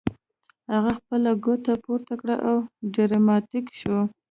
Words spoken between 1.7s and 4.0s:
پورته کړه او ډراماتیک شو